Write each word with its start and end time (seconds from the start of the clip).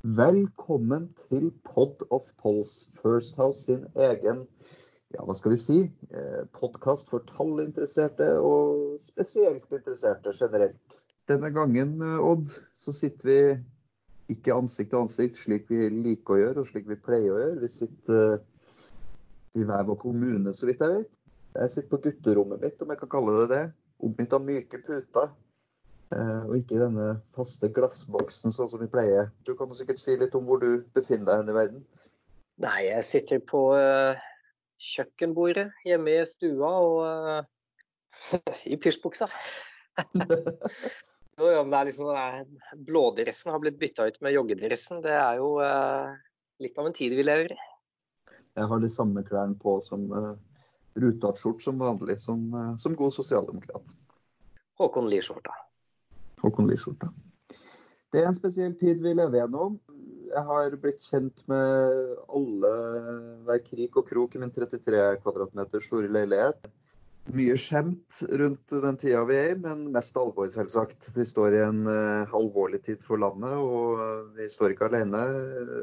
Velkommen 0.00 1.10
til 1.28 1.50
Pod 1.60 2.06
of 2.10 2.22
Polls, 2.40 2.88
First 3.02 3.36
House 3.36 3.66
sin 3.66 3.82
egen 4.00 4.46
ja, 5.12 5.20
hva 5.20 5.34
skal 5.36 5.52
vi 5.52 5.58
si, 5.60 5.76
eh, 6.16 6.46
podkast 6.56 7.10
for 7.12 7.26
tallinteresserte 7.28 8.30
og 8.40 8.96
spesielt 9.04 9.66
interesserte 9.68 10.32
generelt. 10.32 10.96
Denne 11.28 11.50
gangen, 11.52 12.00
eh, 12.00 12.16
Odd, 12.16 12.48
så 12.80 12.94
sitter 12.96 13.28
vi 13.28 14.36
ikke 14.38 14.56
ansikt 14.56 14.94
til 14.94 15.02
ansikt 15.02 15.36
slik 15.36 15.68
vi 15.68 15.90
liker 15.92 16.38
å 16.38 16.40
gjøre 16.40 16.64
og 16.64 16.72
slik 16.72 16.88
vi 16.88 16.96
pleier 16.96 17.34
å 17.34 17.42
gjøre. 17.42 17.60
Vi 17.60 17.68
sitter 17.68 18.32
eh, 18.38 19.60
i 19.60 19.68
hver 19.68 19.84
vår 19.84 20.00
kommune, 20.00 20.56
så 20.56 20.64
vidt 20.70 20.80
jeg 20.80 20.96
vet. 20.96 21.12
Jeg 21.58 21.76
sitter 21.76 21.92
på 21.92 22.02
gutterommet 22.08 22.64
mitt, 22.64 22.80
om 22.80 22.88
jeg 22.88 23.04
kan 23.04 23.16
kalle 23.18 23.36
det 23.42 23.48
det. 23.52 23.64
Omgitt 24.00 24.32
av 24.32 24.48
myke 24.48 24.80
puter. 24.80 25.28
Og 26.10 26.56
ikke 26.58 26.74
i 26.74 26.80
denne 26.80 27.04
faste 27.36 27.68
glassboksen 27.70 28.50
sånn 28.50 28.70
som 28.72 28.80
vi 28.82 28.88
pleier. 28.90 29.28
Du 29.46 29.52
kan 29.54 29.70
jo 29.70 29.76
sikkert 29.78 30.00
si 30.02 30.16
litt 30.18 30.34
om 30.34 30.48
hvor 30.48 30.58
du 30.58 30.82
befinner 30.96 31.44
deg 31.44 31.52
i 31.52 31.54
verden? 31.54 31.84
Nei, 32.60 32.80
jeg 32.88 33.06
sitter 33.06 33.42
på 33.46 33.60
kjøkkenbordet 34.80 35.68
hjemme 35.86 36.16
i 36.16 36.26
stua 36.26 36.72
og 36.82 36.98
uh, 37.06 38.42
i 38.72 38.78
pysjbuksa. 38.80 39.28
om 41.40 41.70
det 41.72 41.78
er 41.78 41.88
liksom, 41.88 42.10
blådressen 42.88 43.54
har 43.54 43.62
blitt 43.62 43.78
bytta 43.80 44.08
ut 44.10 44.18
med 44.24 44.34
joggedressen. 44.34 45.00
Det 45.04 45.14
er 45.14 45.38
jo 45.40 45.54
litt 46.60 46.78
av 46.78 46.90
en 46.90 46.96
tid 46.96 47.14
vi 47.16 47.24
lever 47.24 47.54
i. 47.54 47.58
Jeg 48.58 48.68
har 48.68 48.82
de 48.82 48.90
samme 48.92 49.22
klærne 49.24 49.56
på 49.60 49.76
som 49.84 50.06
uh, 50.12 50.34
rutete 50.98 51.54
som 51.62 51.80
vanlig, 51.80 52.18
som, 52.20 52.42
uh, 52.54 52.76
som 52.76 52.96
god 52.98 53.14
sosialdemokrat. 53.14 53.94
Håkon 54.80 55.08
Lie-skjorta. 55.12 55.54
Håkon 56.42 56.68
Lie-skjorta. 56.70 57.10
Det 58.10 58.22
er 58.22 58.30
en 58.30 58.36
spesiell 58.36 58.74
tid 58.80 59.02
vi 59.04 59.14
lever 59.14 59.42
gjennom 59.42 59.78
jeg 60.30 60.46
har 60.46 60.76
blitt 60.82 61.06
kjent 61.06 61.40
med 61.50 62.12
alle 62.30 62.74
hver 63.46 63.62
krik 63.64 63.96
og 63.98 64.06
krok 64.10 64.36
i 64.36 64.42
min 64.42 64.52
33 64.54 65.00
kvadratmeter 65.24 65.82
store 65.84 66.10
leilighet. 66.12 66.70
Mye 67.36 67.54
skjemt 67.60 68.22
rundt 68.40 68.72
den 68.82 68.96
tida 68.98 69.20
vi 69.28 69.36
er 69.38 69.52
i, 69.52 69.58
men 69.60 69.84
mest 69.94 70.16
alvor, 70.18 70.48
selvsagt. 70.50 71.10
Vi 71.14 71.26
står 71.28 71.54
i 71.54 71.60
en 71.62 71.82
uh, 71.86 72.32
alvorlig 72.36 72.80
tid 72.86 73.02
for 73.06 73.20
landet, 73.22 73.54
og 73.54 74.32
vi 74.38 74.48
står 74.50 74.74
ikke 74.74 74.88
alene. 74.88 75.20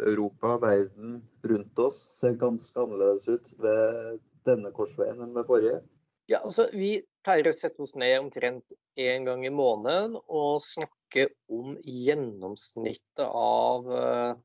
Europa, 0.09 0.57
verden 0.63 1.21
rundt 1.47 1.83
oss 1.83 2.01
ser 2.17 2.39
ganske 2.41 2.81
annerledes 2.81 3.29
ut 3.29 3.53
ved 3.63 4.17
denne 4.49 4.73
korsveien 4.75 5.21
enn 5.23 5.35
ved 5.37 5.47
forrige. 5.47 5.79
Ja, 6.27 6.41
altså 6.41 6.67
Vi 6.73 6.97
pleier 7.27 7.49
å 7.49 7.55
sette 7.55 7.83
oss 7.83 7.91
ned 7.99 8.15
omtrent 8.21 8.71
én 8.95 9.27
gang 9.27 9.43
i 9.43 9.51
måneden 9.51 10.15
og 10.15 10.61
snakke 10.63 11.27
om 11.51 11.75
gjennomsnittet 11.83 13.25
av 13.27 13.89
uh, 13.91 14.37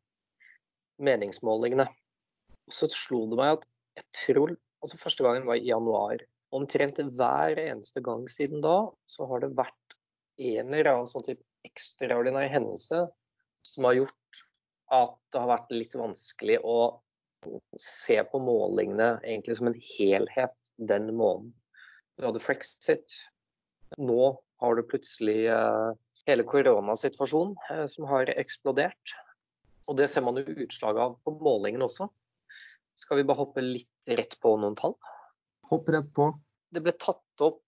meningsmålingene. 0.99 1.87
Så 2.73 2.91
slo 2.91 3.25
det 3.31 3.39
meg 3.39 3.61
at 3.61 3.69
jeg 4.01 4.09
tror 4.25 4.57
altså 4.83 4.99
Første 4.99 5.23
gangen 5.23 5.47
var 5.47 5.61
i 5.61 5.69
januar. 5.69 6.25
Omtrent 6.51 6.99
hver 6.99 7.61
eneste 7.63 8.03
gang 8.03 8.27
siden 8.27 8.65
da 8.65 8.91
så 9.07 9.29
har 9.31 9.45
det 9.45 9.53
vært 9.55 9.97
en 10.43 10.73
eller 10.73 10.91
annen 10.91 11.07
sånn 11.07 11.23
type 11.29 11.47
ekstraordinær 11.69 12.51
hendelse 12.51 13.05
som 13.63 13.87
har 13.87 14.01
gjort 14.01 14.43
at 14.93 15.15
det 15.31 15.39
har 15.39 15.53
vært 15.53 15.71
litt 15.71 15.95
vanskelig 15.95 16.59
å 16.67 16.79
se 17.79 18.19
på 18.27 18.43
målingene 18.43 19.21
egentlig 19.23 19.61
som 19.61 19.71
en 19.71 19.79
helhet 19.95 20.73
den 20.83 21.13
måneden. 21.15 21.55
Du 22.19 22.27
hadde 22.27 22.43
Frexit. 22.43 23.15
Nå 23.99 24.23
har 24.63 24.77
du 24.77 24.83
plutselig 24.87 25.47
uh, 25.51 25.93
hele 26.29 26.45
koronasituasjonen 26.47 27.57
eh, 27.71 27.87
som 27.91 28.07
har 28.11 28.31
eksplodert. 28.37 29.15
Og 29.91 29.99
det 29.99 30.09
ser 30.13 30.25
man 30.25 30.39
jo 30.39 30.55
utslag 30.65 31.01
av 31.03 31.17
på 31.25 31.35
målingen 31.43 31.83
også. 31.85 32.09
Skal 32.99 33.21
vi 33.21 33.27
bare 33.27 33.41
hoppe 33.43 33.65
litt 33.65 34.13
rett 34.13 34.37
på 34.41 34.55
noen 34.61 34.77
tall? 34.79 34.95
Hopp 35.73 35.89
rett 35.91 36.13
på. 36.15 36.29
Det 36.73 36.83
ble 36.85 36.95
tatt 37.01 37.45
opp 37.45 37.63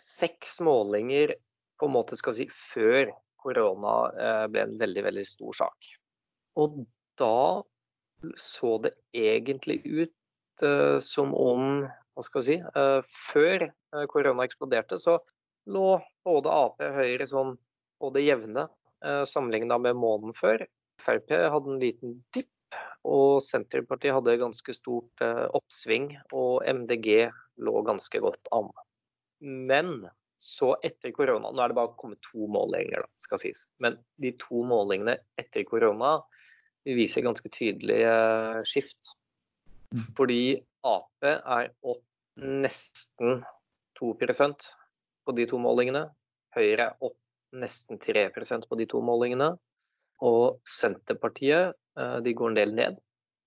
seks 0.00 0.60
målinger 0.64 1.34
på 1.80 1.88
en 1.88 1.96
måte 1.96 2.16
skal 2.16 2.36
vi 2.36 2.44
si 2.44 2.54
før 2.54 3.10
korona 3.40 3.96
eh, 4.12 4.46
ble 4.52 4.64
en 4.68 4.78
veldig, 4.80 5.04
veldig 5.08 5.26
stor 5.28 5.56
sak. 5.64 5.92
Og 6.60 6.82
da 7.20 7.64
så 8.36 8.76
det 8.84 8.94
egentlig 9.16 9.80
ut 9.88 10.16
som 11.00 11.30
om 11.32 11.86
hva 12.20 12.26
skal 12.28 12.44
vi 12.44 12.48
si, 12.52 12.58
uh, 12.76 13.00
Før 13.32 13.66
korona 14.12 14.46
eksploderte, 14.46 15.00
så 15.00 15.18
lå 15.70 15.98
både 16.24 16.52
Ap 16.52 16.80
og 16.84 16.96
Høyre 17.00 17.26
sånn 17.28 17.56
på 18.00 18.10
det 18.14 18.24
jevne 18.24 18.66
eh, 19.04 19.24
sammenligna 19.28 19.78
med 19.78 19.98
måneden 20.00 20.36
før. 20.36 20.64
Frp 21.00 21.32
hadde 21.52 21.74
en 21.74 21.82
liten 21.82 22.16
dipp, 22.34 22.78
og 23.08 23.40
Senterpartiet 23.44 24.14
hadde 24.16 24.38
ganske 24.40 24.74
stort 24.76 25.24
eh, 25.24 25.46
oppsving. 25.56 26.14
Og 26.36 26.64
MDG 26.64 27.28
lå 27.60 27.84
ganske 27.86 28.22
godt 28.24 28.50
an. 28.56 28.70
Men 29.40 30.08
så 30.40 30.72
etter 30.84 31.12
korona 31.12 31.50
Nå 31.52 31.60
er 31.60 31.72
det 31.72 31.76
bare 31.76 31.96
kommet 32.00 32.20
to 32.24 32.46
målinger, 32.48 33.04
da, 33.04 33.08
skal 33.20 33.40
sies. 33.42 33.66
Men 33.82 33.98
de 34.20 34.32
to 34.40 34.64
målingene 34.68 35.18
etter 35.40 35.66
korona 35.68 36.18
viser 36.88 37.26
ganske 37.26 37.52
tydelig 37.52 38.00
eh, 38.08 38.60
skift. 38.68 39.14
Mm. 39.92 40.06
Fordi 40.16 40.42
Ap 40.86 41.26
er 41.26 41.74
opp 41.84 42.06
nesten 42.36 43.42
2% 44.00 44.68
på 45.26 45.34
de 45.36 45.46
to 45.50 45.58
målingene. 45.62 46.06
Høyre 46.56 46.90
er 46.90 47.04
opp 47.04 47.18
nesten 47.56 47.98
3 47.98 48.28
på 48.30 48.78
de 48.78 48.86
to 48.90 49.00
målingene. 49.04 49.54
Og 50.20 50.60
Senterpartiet 50.68 51.76
eh, 51.98 52.18
de 52.24 52.34
går 52.36 52.52
en 52.52 52.58
del 52.58 52.74
ned 52.76 52.98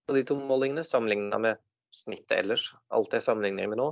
på 0.07 0.15
de 0.17 0.23
to 0.27 0.35
målingene, 0.35 0.83
sammenligna 0.83 1.39
med 1.39 1.61
snittet 1.93 2.39
ellers. 2.39 2.73
Alt 2.89 3.13
det 3.13 3.23
sammenligner 3.23 3.69
med 3.71 3.79
nå. 3.79 3.91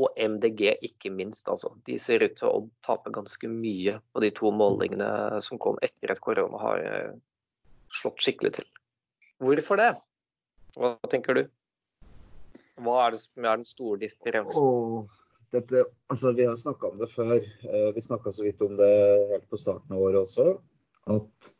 Og 0.00 0.14
MDG 0.16 0.78
ikke 0.88 1.10
minst, 1.12 1.48
altså. 1.52 1.74
De 1.84 1.98
ser 2.00 2.24
ut 2.24 2.36
til 2.38 2.48
å 2.48 2.68
tape 2.86 3.12
ganske 3.12 3.48
mye 3.50 3.98
på 4.12 4.22
de 4.24 4.30
to 4.32 4.52
målingene 4.54 5.40
som 5.44 5.60
kom 5.60 5.80
etter 5.84 6.14
at 6.14 6.22
korona 6.24 6.60
har 6.62 6.84
eh, 6.86 7.18
slått 7.92 8.22
skikkelig 8.24 8.54
til. 8.60 8.70
Hvorfor 9.42 9.80
det? 9.80 9.90
Hva 10.78 10.94
tenker 11.12 11.36
du? 11.36 11.42
Hva 12.82 13.00
er 13.06 13.16
det 13.16 13.24
som 13.24 13.46
er 13.46 13.60
den 13.60 13.68
store 13.68 14.00
differensen? 14.04 14.62
Oh 14.62 15.22
dette, 15.52 15.84
altså 16.08 16.32
Vi 16.32 16.46
har 16.48 16.56
snakka 16.56 16.92
om 16.92 17.00
det 17.00 17.10
før. 17.12 17.38
Eh, 17.68 17.88
vi 17.94 18.04
snakka 18.04 18.32
så 18.32 18.46
vidt 18.46 18.62
om 18.64 18.76
det 18.78 18.92
helt 19.32 19.48
på 19.50 19.60
starten 19.60 19.96
av 19.96 20.04
året 20.08 20.22
også. 20.24 20.56
At 21.12 21.52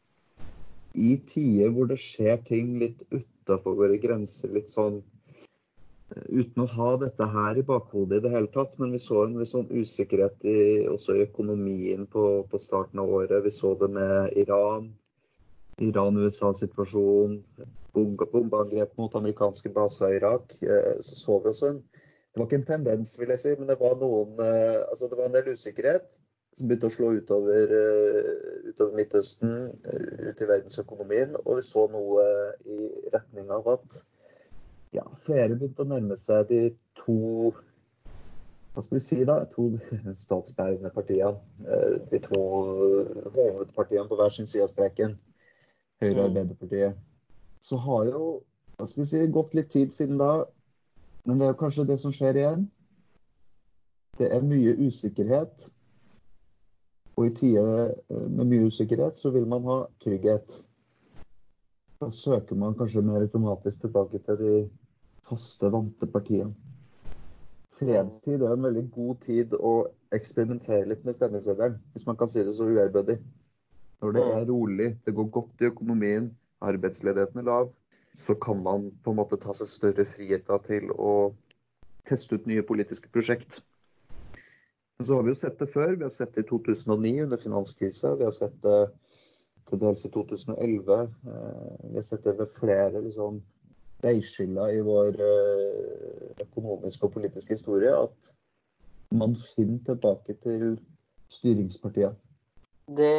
i 0.95 1.17
tider 1.29 1.73
hvor 1.73 1.89
det 1.91 2.01
skjer 2.01 2.41
ting 2.49 2.77
litt 2.81 3.03
utafor 3.13 3.77
våre 3.79 3.99
grenser, 4.01 4.53
litt 4.57 4.73
sånn 4.73 5.01
eh, 5.03 6.25
uten 6.29 6.65
å 6.65 6.71
ha 6.73 6.91
dette 7.05 7.29
her 7.37 7.61
i 7.61 7.67
bakhodet 7.69 8.21
i 8.21 8.25
det 8.27 8.33
hele 8.33 8.53
tatt, 8.55 8.79
men 8.81 8.95
vi 8.97 9.03
så 9.03 9.27
en 9.27 9.37
sånn 9.49 9.71
usikkerhet 9.73 10.41
i, 10.45 10.59
også 10.89 11.19
i 11.19 11.27
økonomien 11.27 12.09
på, 12.09 12.27
på, 12.49 12.61
starten 12.61 13.03
av 13.03 13.13
året. 13.21 13.43
Vi 13.45 13.53
så 13.53 13.75
det 13.81 13.93
med 13.93 14.33
Iran, 14.41 14.93
Iran-USA-situasjon, 15.89 17.39
bombeangrep 17.95 18.97
mot 18.99 19.15
amerikanske 19.15 19.73
baser 19.75 20.13
i 20.13 20.17
Irak. 20.17 20.55
Eh, 20.63 21.01
så 21.01 21.17
så 21.17 21.39
vi 21.39 21.49
også 21.49 21.71
en 21.75 21.85
det 22.33 22.41
var 22.41 22.47
ikke 22.47 22.57
en 22.57 22.65
tendens, 22.65 23.19
vil 23.21 23.29
jeg 23.29 23.41
si, 23.41 23.51
men 23.59 23.69
det 23.69 23.75
var, 23.77 23.99
noen, 24.01 24.39
eh, 24.41 24.79
altså 24.89 25.05
det 25.11 25.19
var 25.19 25.27
en 25.29 25.35
del 25.35 25.51
usikkerhet 25.53 26.07
som 26.57 26.69
begynte 26.69 26.89
å 26.89 26.93
slå 26.95 27.11
utover, 27.19 27.75
eh, 27.77 28.71
utover 28.71 28.95
Midtøsten, 28.97 29.51
ut 30.31 30.41
i 30.41 30.49
verdensøkonomien. 30.49 31.35
Og 31.45 31.59
vi 31.59 31.65
så 31.67 31.85
noe 31.93 32.25
i 32.65 32.79
retning 33.13 33.53
av 33.53 33.69
at 33.75 33.99
ja, 34.97 35.05
flere 35.27 35.59
begynte 35.59 35.85
å 35.85 35.91
nærme 35.91 36.17
seg 36.17 36.49
de 36.49 36.63
to 37.03 37.53
hva 38.73 38.81
skal 38.81 38.97
vi 38.97 39.03
si 39.05 39.21
da, 39.29 39.37
to 39.53 39.67
statsbærende 40.25 40.89
partiene. 40.97 41.37
De 42.09 42.23
to 42.25 42.41
hovedpartiene 43.37 44.09
på 44.09 44.17
hver 44.17 44.33
sin 44.33 44.49
side 44.49 44.65
av 44.65 44.73
streken. 44.73 45.19
Høyre 46.03 46.19
og. 46.19 46.25
Arbeiderpartiet. 46.31 46.99
Så 47.63 47.79
har 47.79 48.11
jo 48.11 48.25
hva 48.77 48.89
skal 48.91 49.05
vi 49.05 49.09
si, 49.13 49.27
gått 49.31 49.53
litt 49.55 49.71
tid 49.71 49.95
siden 49.95 50.19
da. 50.19 50.33
Men 51.29 51.39
det 51.39 51.47
er 51.47 51.53
jo 51.53 51.61
kanskje 51.61 51.87
det 51.87 52.01
som 52.03 52.15
skjer 52.15 52.41
igjen. 52.41 52.67
Det 54.19 54.27
er 54.35 54.43
mye 54.43 54.75
usikkerhet. 54.83 55.69
Og 57.15 57.29
i 57.29 57.35
tider 57.37 57.93
eh, 57.93 58.27
med 58.27 58.49
mye 58.51 58.69
usikkerhet 58.73 59.21
så 59.21 59.31
vil 59.35 59.47
man 59.49 59.69
ha 59.69 59.79
trygghet. 60.03 60.57
Da 62.03 62.11
søker 62.11 62.59
man 62.59 62.75
kanskje 62.75 63.05
mer 63.07 63.23
automatisk 63.23 63.85
tilbake 63.85 64.19
til 64.27 64.41
de 64.41 64.55
faste, 65.29 65.71
vante 65.71 66.09
partiene. 66.11 66.57
Fredstid 67.79 68.43
er 68.43 68.57
en 68.57 68.67
veldig 68.67 68.89
god 68.95 69.21
tid 69.23 69.55
å 69.55 69.73
eksperimentere 70.15 70.89
litt 70.91 71.07
med 71.07 71.17
stemmeseddelen, 71.17 71.79
hvis 71.95 72.07
man 72.07 72.19
kan 72.19 72.31
si 72.31 72.43
det 72.43 72.57
så 72.57 72.67
uærbødig. 72.67 73.21
Når 74.03 74.17
det 74.17 74.23
er 74.35 74.49
rolig, 74.49 74.89
det 75.07 75.15
går 75.15 75.29
godt 75.31 75.63
i 75.63 75.69
økonomien, 75.71 76.33
arbeidsledigheten 76.61 77.39
er 77.39 77.47
lav, 77.47 77.69
så 78.19 78.35
kan 78.35 78.59
man 78.63 78.89
på 79.05 79.13
en 79.13 79.21
måte 79.21 79.39
ta 79.41 79.55
seg 79.55 79.71
større 79.71 80.07
friheter 80.09 80.59
til 80.67 80.91
å 80.99 81.13
teste 82.09 82.35
ut 82.37 82.49
nye 82.51 82.65
politiske 82.67 83.11
prosjekt. 83.15 83.61
Men 84.99 85.07
så 85.07 85.17
har 85.17 85.23
vi 85.27 85.33
jo 85.33 85.39
sett 85.39 85.63
det 85.63 85.71
før. 85.71 85.95
Vi 85.95 86.07
har 86.07 86.15
sett 86.15 86.35
det 86.35 86.45
i 86.45 86.49
2009 86.51 87.23
under 87.25 87.41
finanskrisa. 87.41 88.15
Vi 88.19 88.27
har 88.27 88.35
sett 88.37 88.59
det 88.67 88.81
til 89.71 89.81
dels 89.81 90.05
i 90.07 90.11
2011. 90.15 90.99
Vi 91.23 91.97
har 91.97 92.07
sett 92.07 92.27
det 92.27 92.37
ved 92.39 92.53
flere 92.59 93.05
liksom, 93.07 93.41
veiskiller 94.03 94.75
i 94.77 94.83
vår 94.85 95.23
økonomiske 96.43 97.07
og 97.07 97.15
politiske 97.17 97.55
historie. 97.57 97.95
At 97.95 98.35
man 99.15 99.39
finner 99.55 99.81
tilbake 99.87 100.37
til 100.43 100.77
styringspartiet. 101.33 102.19
Det, 102.93 103.15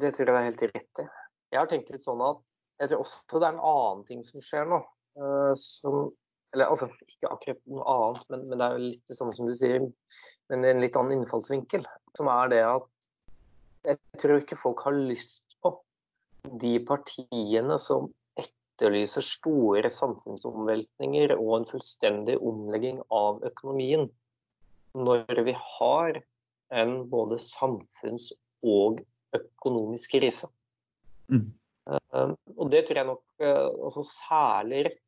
det 0.00 0.14
tror 0.14 0.30
jeg 0.30 0.36
er 0.36 0.48
helt 0.48 0.66
rett 0.70 1.00
i. 1.02 1.06
Jeg 1.54 1.60
har 1.60 1.70
tenkt 1.70 1.92
litt 1.94 2.04
sånn 2.04 2.22
at 2.24 2.42
jeg 2.82 2.90
tror 2.90 3.04
også 3.04 3.40
det 3.40 3.46
er 3.46 3.54
en 3.54 3.64
annen 3.70 4.04
ting 4.08 4.22
som 4.26 4.42
skjer 4.42 4.68
nå. 4.70 4.80
Som 5.60 6.08
eller 6.54 6.70
altså, 6.70 6.86
ikke 7.10 7.30
akkurat 7.34 7.60
noe 7.66 7.84
annet, 7.90 8.26
men, 8.30 8.42
men, 8.46 8.60
det 8.60 8.66
er 8.66 8.74
jo 8.76 8.90
litt 8.92 9.14
samme 9.18 9.34
som 9.34 9.48
du 9.48 9.54
sier. 9.58 9.86
Men 10.52 10.66
en 10.68 10.82
litt 10.84 10.98
annen 10.98 11.18
innfallsvinkel. 11.18 11.86
Som 12.14 12.30
er 12.30 12.52
det 12.52 12.60
at 12.68 13.08
jeg 13.84 13.98
tror 14.22 14.38
ikke 14.38 14.60
folk 14.60 14.84
har 14.86 14.94
lyst 14.96 15.56
på 15.64 15.74
de 16.62 16.76
partiene 16.86 17.78
som 17.82 18.06
etterlyser 18.40 19.26
store 19.26 19.90
samfunnsomveltninger 19.92 21.34
og 21.36 21.50
en 21.58 21.68
fullstendig 21.68 22.38
omlegging 22.38 23.02
av 23.12 23.42
økonomien. 23.50 24.06
Når 24.94 25.42
vi 25.48 25.56
har 25.58 26.22
en 26.74 26.94
både 27.10 27.40
samfunns- 27.42 28.32
og 28.64 29.02
økonomisk 29.38 30.16
krise. 30.16 30.50
Mm. 31.32 31.48
Uh, 31.84 32.32
og 32.56 32.70
det 32.72 32.86
tror 32.88 33.00
jeg 33.00 33.08
nok 33.10 33.24
uh, 33.44 33.86
også 33.88 34.04
særlig 34.08 34.86
rett 34.88 35.04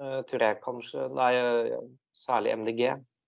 Eh, 0.00 0.20
tror 0.30 0.42
jeg 0.46 0.60
kanskje, 0.64 1.06
nei, 1.12 1.32
særlig 2.16 2.54
MDG, 2.62 2.84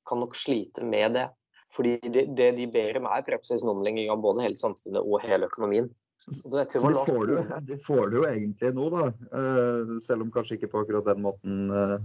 kan 0.08 0.22
nok 0.22 0.36
slite 0.38 0.84
med 0.88 1.18
det. 1.18 1.26
Fordi 1.72 1.96
det, 2.12 2.26
det 2.36 2.50
de 2.56 2.68
ber 2.68 2.98
om 3.00 3.08
er 3.08 3.24
praksis 3.24 3.64
omlegging 3.64 4.10
av 4.12 4.20
både 4.24 4.44
hele 4.44 4.58
samfunnet 4.60 5.04
og 5.04 5.22
hele 5.24 5.48
økonomien. 5.48 5.90
Så 6.22 6.48
det 6.52 6.68
får, 6.78 7.28
du, 7.28 7.36
det 7.66 7.78
får 7.86 8.12
du 8.12 8.18
jo 8.20 8.26
egentlig 8.28 8.72
nå, 8.76 8.88
da. 8.92 9.06
Eh, 9.36 9.94
selv 10.04 10.24
om 10.24 10.32
kanskje 10.32 10.58
ikke 10.58 10.70
på 10.72 10.84
akkurat 10.84 11.08
den 11.08 11.24
måten, 11.24 11.62
eh, 11.76 11.96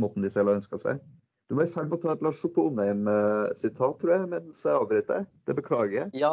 måten 0.00 0.24
de 0.24 0.32
selv 0.32 0.52
har 0.52 0.60
ønska 0.60 0.80
seg. 0.80 1.00
Du 1.48 1.56
var 1.58 1.68
i 1.68 1.70
ferd 1.70 1.90
med 1.90 1.98
å 1.98 2.02
ta 2.02 2.14
et 2.16 2.24
Lars 2.24 2.40
Sjoponheim-sitat, 2.42 3.98
tror 4.00 4.12
jeg, 4.14 4.28
mens 4.32 4.64
jeg 4.66 4.80
avbrøt 4.80 5.10
deg. 5.10 5.28
Det 5.46 5.56
beklager 5.60 5.98
jeg. 6.00 6.12
Ja, 6.24 6.32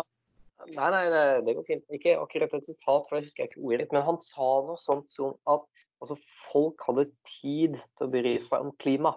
Nei, 0.72 0.90
nei, 0.94 1.04
det 1.46 1.56
går 1.58 1.66
fint. 1.68 1.86
Ikke 1.94 2.16
akkurat 2.22 2.54
et 2.58 2.68
sitat, 2.68 3.08
for 3.08 3.18
jeg 3.18 3.28
husker 3.28 3.50
ikke 3.50 3.64
ordet. 3.64 3.90
Men 3.94 4.06
han 4.08 4.20
sa 4.24 4.50
noe 4.68 4.80
sånt 4.80 5.12
som 5.12 5.36
at 5.50 5.66
altså, 6.04 6.18
folk 6.52 6.84
hadde 6.88 7.10
tid 7.28 7.80
til 7.98 8.08
å 8.08 8.12
bry 8.14 8.36
seg 8.42 8.68
om 8.68 8.74
klima 8.82 9.16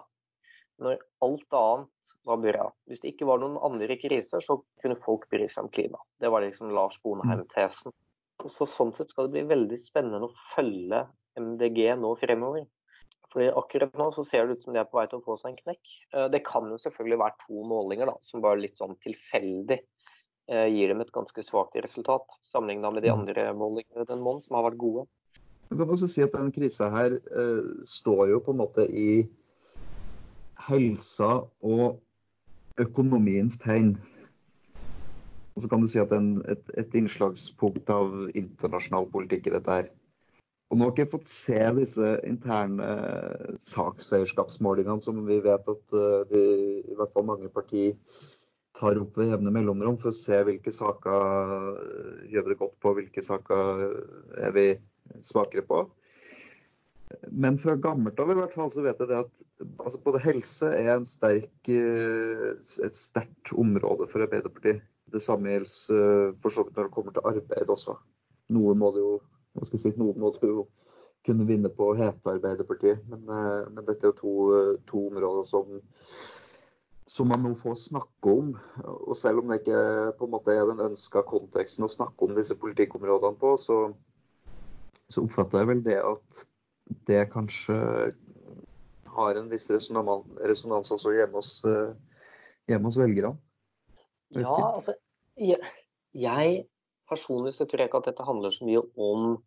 når 0.83 0.99
alt 1.25 1.55
annet 1.57 2.11
var 2.27 2.41
bra. 2.43 2.65
Hvis 2.89 3.01
det 3.01 3.13
ikke 3.13 3.27
var 3.29 3.41
noen 3.41 3.57
andre 3.65 3.97
kriser, 3.97 4.43
så 4.43 4.59
kunne 4.83 4.99
folk 4.99 5.25
bry 5.31 5.47
seg 5.49 5.65
om 5.65 5.71
klima. 5.73 6.01
Det 6.21 6.29
var 6.29 6.43
liksom 6.45 6.73
Lars 6.75 6.99
Bonheim-tesen. 7.05 7.95
Så 8.45 8.67
Sånn 8.69 8.93
sett 8.93 9.09
skal 9.09 9.27
det 9.27 9.39
bli 9.39 9.47
veldig 9.49 9.79
spennende 9.81 10.27
å 10.27 10.35
følge 10.53 11.07
MDG 11.39 11.95
nå 11.97 12.11
fremover. 12.19 12.67
Fordi 13.33 13.49
akkurat 13.59 13.97
nå 13.97 14.11
så 14.15 14.23
ser 14.27 14.45
det 14.45 14.57
ut 14.57 14.63
som 14.63 14.75
de 14.75 14.79
er 14.81 14.87
på 14.87 14.99
vei 14.99 15.07
til 15.09 15.19
å 15.19 15.25
få 15.25 15.35
seg 15.39 15.51
en 15.51 15.61
knekk. 15.63 15.93
Eh, 16.13 16.27
det 16.31 16.43
kan 16.47 16.69
jo 16.71 16.77
selvfølgelig 16.79 17.19
være 17.23 17.39
to 17.43 17.63
målinger 17.67 18.11
da, 18.11 18.15
som 18.23 18.43
bare 18.43 18.61
litt 18.61 18.79
sånn 18.79 18.95
tilfeldig 19.03 19.81
gir 20.47 20.93
dem 20.93 21.01
et 21.03 21.11
ganske 21.11 21.43
svakt 21.43 21.75
resultat, 21.75 22.37
sammenlignet 22.45 22.93
med 22.95 23.03
de 23.03 23.11
mm. 23.11 23.19
andre 23.19 23.47
målingene 23.57 24.05
den 24.07 24.21
måneden 24.23 24.45
som 24.45 24.55
har 24.55 24.69
vært 24.69 24.79
gode. 24.79 25.03
Du 25.69 25.75
kan 25.75 25.89
også 25.91 26.07
si 26.07 26.23
at 26.23 26.31
denne 26.31 26.53
krisa 26.55 26.87
her 26.93 27.17
eh, 27.17 27.71
står 27.83 28.29
jo 28.31 28.39
på 28.43 28.53
en 28.55 28.61
måte 28.61 28.85
i 28.87 29.25
helsa 30.67 31.41
og 31.63 31.99
økonomiens 32.79 33.59
tegn. 33.59 33.97
Og 35.55 35.63
så 35.63 35.69
kan 35.71 35.81
du 35.81 35.89
si 35.91 35.99
at 35.99 36.13
en, 36.13 36.37
et, 36.47 36.63
et, 36.77 36.95
innslagspunkt 36.95 37.89
av 37.89 38.13
internasjonal 38.37 39.09
politikk 39.11 39.49
i 39.49 39.55
dette 39.57 39.79
her. 39.79 39.89
Og 40.69 40.77
nå 40.77 40.87
har 40.87 40.93
ikke 40.93 41.15
fått 41.15 41.31
se 41.31 41.59
disse 41.79 42.13
interne 42.27 42.87
sakseierskapsmålingene 43.63 45.03
som 45.03 45.19
vi 45.25 45.39
vet 45.43 45.71
at 45.71 45.95
uh, 45.95 46.23
de, 46.29 46.43
i 46.83 46.97
hvert 46.99 47.13
fall 47.15 47.27
mange 47.27 47.49
partier 47.51 47.95
tar 48.77 48.99
opp 49.01 49.17
ved 49.17 49.31
jevne 49.31 49.51
mellomrom 49.53 49.97
for 50.01 50.11
å 50.11 50.15
se 50.15 50.37
hvilke 50.45 50.73
saker 50.73 52.27
gjør 52.29 52.47
gjør 52.47 52.51
det 52.51 52.59
godt 52.59 52.75
på, 52.83 52.93
hvilke 52.97 53.23
saker 53.25 53.85
er 54.43 54.53
vi 54.55 54.67
svakere 55.25 55.65
på. 55.65 55.85
Men 57.31 57.57
fra 57.61 57.77
gammelt 57.79 58.19
av 58.19 58.31
i 58.31 58.37
hvert 58.37 58.55
fall 58.55 58.71
så 58.73 58.83
vet 58.83 58.99
jeg 59.01 59.09
det 59.11 59.21
at 59.23 59.33
altså 59.79 59.99
både 60.03 60.21
helse 60.25 60.69
er 60.75 61.05
sterk, 61.07 61.69
eh, 61.71 62.49
et 62.85 62.97
sterkt 62.97 63.53
område 63.55 64.09
for 64.11 64.25
Arbeiderpartiet. 64.25 64.83
Det 65.07 65.23
samme 65.23 65.53
gjelder 65.53 65.95
eh, 65.95 66.33
for 66.43 66.53
så 66.53 66.65
vidt 66.67 66.75
når 66.77 66.89
det 66.89 66.95
kommer 66.97 67.15
til 67.15 67.29
arbeid 67.31 67.71
også. 67.71 67.95
Noe 68.55 68.75
må 68.79 68.91
det 68.95 69.05
jo, 69.05 69.13
si, 69.71 69.93
må 69.97 70.33
det 70.35 70.51
jo 70.51 70.67
kunne 71.27 71.47
vinne 71.47 71.71
på 71.73 71.91
å 71.91 71.95
hete 71.97 72.35
Arbeiderpartiet. 72.35 73.07
Men, 73.07 73.23
men, 73.71 73.85
dette 73.87 74.03
er 74.03 74.11
jo 74.11 74.19
to, 74.19 74.35
to 74.91 75.07
områder 75.07 75.47
som 75.47 75.79
som 77.07 77.29
man 77.31 77.43
nå 77.45 77.53
får 77.55 77.77
snakke 77.79 78.33
om. 78.33 78.51
Og 78.83 79.15
selv 79.17 79.41
om 79.41 79.51
det 79.51 79.61
ikke 79.61 79.81
på 80.19 80.27
en 80.27 80.33
måte 80.35 80.53
er 80.53 80.67
den 80.67 80.83
ønska 80.89 81.23
konteksten 81.27 81.87
å 81.87 81.91
snakke 81.91 82.27
om 82.27 82.35
disse 82.37 82.57
politikkområdene 82.59 83.39
på, 83.39 83.55
så, 83.61 83.79
så, 85.07 85.23
oppfatter 85.23 85.63
jeg 85.63 85.71
vel 85.71 85.83
det 85.87 85.97
at 86.03 86.45
det 87.07 87.23
kanskje 87.33 87.77
har 89.17 89.39
en 89.39 89.49
viss 89.51 89.67
resonans 89.71 90.91
også 90.93 91.15
hjemme 91.15 91.39
hos, 91.39 91.51
hjemme 92.69 92.91
hos 92.91 92.99
velgerne. 92.99 93.35
Ja, 94.35 94.55
altså 94.75 94.93
jeg, 95.39 95.63
jeg 96.11 96.65
personlig 97.07 97.55
så 97.55 97.65
tror 97.65 97.81
jeg 97.81 97.89
ikke 97.89 98.01
at 98.03 98.09
dette 98.11 98.27
handler 98.27 98.51
så 98.51 98.67
mye 98.67 98.83
om 98.99 99.37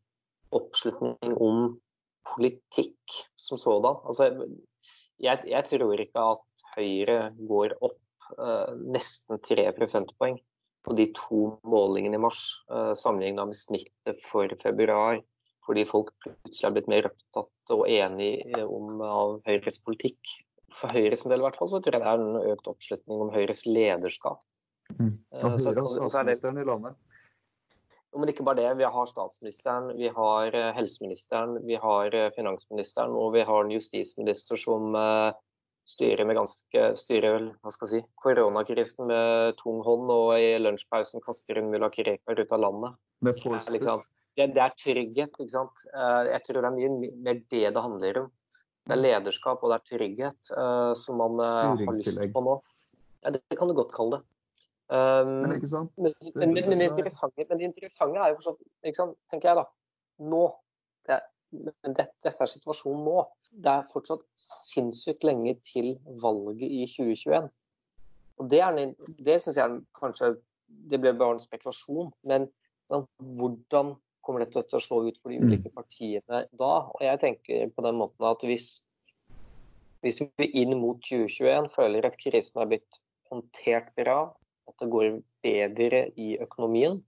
oppslutning 0.56 1.36
om 1.36 1.76
politikk 2.26 3.20
som 3.38 3.60
sådan. 3.60 4.00
Altså, 4.08 4.30
jeg, 5.20 5.42
jeg, 5.48 5.66
tror 5.68 6.02
ikke 6.02 6.28
at 6.34 6.64
Høyre 6.76 7.18
går 7.48 7.74
opp 7.84 7.98
uh, 8.38 8.72
nesten 8.94 9.40
tre 9.44 9.66
prosentpoeng 9.76 10.38
på 10.86 10.96
de 10.96 11.10
to 11.16 11.42
målingene 11.68 12.16
i 12.16 12.22
mars, 12.22 12.40
uh, 12.72 12.92
sammenlignet 12.96 13.50
med 13.50 13.58
snittet 13.58 14.22
for 14.24 14.52
februar. 14.62 15.20
Fordi 15.68 15.84
folk 15.86 16.08
plutselig 16.24 16.66
har 16.66 16.72
blitt 16.74 16.88
mer 16.90 17.06
opptatt 17.10 17.74
og 17.74 17.84
enige 17.86 18.62
om 18.64 19.02
av 19.04 19.36
Høyres 19.46 19.78
politikk. 19.84 20.32
For 20.74 20.90
Høyres 20.94 21.26
del 21.28 21.42
i 21.42 21.44
hvert 21.44 21.58
fall, 21.58 21.68
så 21.70 21.82
tror 21.82 21.98
jeg 21.98 22.02
det 22.02 22.10
er 22.10 22.24
en 22.24 22.54
økt 22.54 22.70
oppslutning 22.70 23.22
om 23.26 23.30
Høyres 23.34 23.66
lederskap. 23.68 24.40
Mm. 24.96 25.18
Ja, 25.36 25.52
Høyre 25.52 25.84
og 25.84 25.92
statsministeren 25.92 26.58
i 26.62 26.66
landet. 26.66 26.96
Men 28.16 28.32
ikke 28.32 28.44
bare 28.46 28.58
det. 28.58 28.70
Vi 28.80 28.88
har 28.90 29.06
statsministeren, 29.06 29.92
vi 29.98 30.08
har 30.10 30.54
eh, 30.56 30.72
helseministeren, 30.74 31.60
vi 31.66 31.76
har 31.78 32.14
eh, 32.14 32.30
finansministeren 32.34 33.14
og 33.14 33.36
vi 33.36 33.44
har 33.46 33.64
en 33.64 33.70
justisminister 33.70 34.58
som 34.58 34.96
eh, 34.98 35.30
styrer 35.90 36.26
med 36.26 36.38
ganske 36.40 36.82
styrer 36.98 37.46
hva 37.62 37.74
skal 37.74 37.86
jeg 37.86 38.02
si, 38.02 38.08
koronakrisen 38.22 39.06
med 39.10 39.54
tung 39.62 39.78
hånd, 39.86 40.10
og 40.10 40.34
i 40.38 40.56
lunsjpausen 40.58 41.22
kaster 41.22 41.60
hun 41.60 41.70
mulla 41.70 41.90
Krekar 41.94 42.38
ut 42.38 42.56
av 42.56 42.64
landet. 42.64 42.98
Det 43.22 43.36
er, 43.38 43.70
liksom, 43.76 44.02
det, 44.38 44.50
det 44.56 44.64
er 44.64 44.76
trygghet. 44.78 45.38
ikke 45.38 45.54
sant? 45.54 45.86
Jeg 46.30 46.42
tror 46.46 46.60
det 46.60 46.70
er 46.70 46.76
mye 46.76 47.14
mer 47.14 47.40
det 47.52 47.64
det 47.74 47.86
handler 47.86 48.22
om. 48.24 48.28
Det 48.86 48.96
er 48.96 49.02
lederskap 49.02 49.62
og 49.62 49.72
det 49.72 49.80
er 49.80 49.88
trygghet 49.90 50.52
som 50.98 51.18
man 51.20 51.42
har 51.42 51.82
lyst 51.98 52.22
på 52.34 52.42
nå. 52.46 52.54
Ja, 53.24 53.34
det 53.34 53.58
kan 53.58 53.68
du 53.68 53.76
godt 53.76 53.92
kalle 53.94 54.18
det. 54.18 54.29
Um, 54.90 55.36
men 55.44 55.54
ikke 55.54 55.70
sant? 55.70 55.92
Men, 55.96 56.14
men, 56.34 56.54
men, 56.54 56.66
men, 56.66 56.80
det 56.82 56.88
interessante, 56.90 57.44
men 57.46 57.60
det 57.60 57.68
interessante 57.68 58.18
er 58.18 58.32
jo 58.32 58.40
forstått, 58.40 58.64
tenker 59.30 59.52
jeg 59.52 59.58
da, 59.60 59.66
nå 60.32 60.40
det 61.06 61.14
er, 61.14 61.28
men 61.54 61.94
dette, 61.94 62.14
Dette 62.24 62.44
er 62.44 62.50
situasjonen 62.50 63.06
nå. 63.06 63.22
Det 63.50 63.70
er 63.70 63.88
fortsatt 63.90 64.22
sinnssykt 64.38 65.26
lenge 65.26 65.56
til 65.66 65.92
valget 66.22 66.66
i 66.66 66.84
2021. 66.90 67.48
Og 68.40 68.50
Det, 68.50 68.60
er, 68.64 68.92
det 69.18 69.38
syns 69.42 69.58
jeg 69.58 69.80
kanskje 69.98 70.34
Det 70.90 71.00
ble 71.02 71.12
bare 71.18 71.36
en 71.36 71.42
spekulasjon. 71.42 72.12
Men 72.30 72.46
hvordan 73.18 73.96
kommer 74.24 74.44
dette 74.44 74.62
til 74.62 74.78
å 74.78 74.84
slå 74.84 75.00
ut 75.08 75.18
for 75.18 75.32
de 75.32 75.40
mm. 75.40 75.48
ulike 75.48 75.72
partiene 75.74 76.44
da? 76.50 76.72
Og 76.94 77.02
jeg 77.02 77.22
tenker 77.22 77.74
på 77.74 77.84
den 77.86 77.98
måten 77.98 78.26
at 78.30 78.44
hvis, 78.46 78.68
hvis 80.04 80.22
vi 80.38 80.50
inn 80.62 80.76
mot 80.78 81.02
2021 81.08 81.70
føler 81.74 82.06
at 82.06 82.18
krisen 82.20 82.62
har 82.62 82.70
blitt 82.70 83.00
håndtert 83.30 83.90
bra, 83.98 84.20
at 84.68 84.76
det 84.82 84.90
går 84.92 85.20
bedre 85.44 86.02
i 86.20 86.34
økonomien, 86.42 87.00